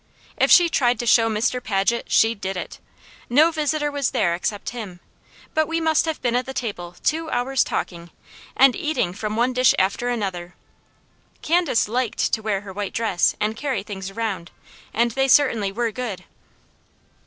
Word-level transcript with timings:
If 0.35 0.49
she 0.49 0.67
tried 0.67 0.97
to 0.97 1.05
show 1.05 1.29
Mr. 1.29 1.63
Paget, 1.63 2.05
she 2.11 2.33
did 2.33 2.57
it! 2.57 2.79
No 3.29 3.51
visitor 3.51 3.91
was 3.91 4.09
there 4.09 4.33
except 4.33 4.71
him, 4.71 4.99
but 5.53 5.67
we 5.67 5.79
must 5.79 6.05
have 6.05 6.19
been 6.23 6.35
at 6.35 6.47
the 6.47 6.55
table 6.55 6.95
two 7.03 7.29
hours 7.29 7.63
talking, 7.63 8.09
and 8.57 8.75
eating 8.75 9.13
from 9.13 9.35
one 9.35 9.53
dish 9.53 9.75
after 9.77 10.09
another. 10.09 10.55
Candace 11.43 11.87
LIKED 11.87 12.17
to 12.33 12.41
wear 12.41 12.61
her 12.61 12.73
white 12.73 12.93
dress, 12.95 13.35
and 13.39 13.55
carry 13.55 13.83
things 13.83 14.09
around, 14.09 14.49
and 14.91 15.11
they 15.11 15.27
certainly 15.27 15.71
were 15.71 15.91
good. 15.91 16.23